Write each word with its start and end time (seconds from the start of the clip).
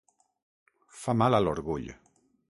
Fa 1.01 1.15
mal 1.19 1.39
a 1.39 1.43
l"orgull. 1.45 1.85